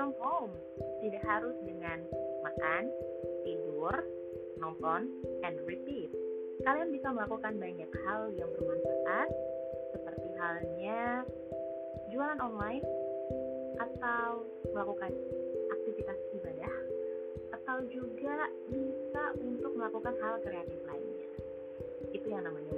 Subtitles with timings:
[0.00, 0.56] from home.
[1.04, 2.00] Tidak harus dengan
[2.40, 2.88] makan,
[3.44, 4.00] tidur,
[4.56, 5.12] nonton,
[5.44, 6.08] and repeat.
[6.64, 9.28] Kalian bisa melakukan banyak hal yang bermanfaat,
[9.92, 11.28] seperti halnya
[12.08, 12.80] jualan online,
[13.76, 15.12] atau melakukan
[15.68, 16.74] aktivitas ibadah,
[17.60, 21.28] atau juga bisa untuk melakukan hal kreatif lainnya.
[22.16, 22.72] Itu yang namanya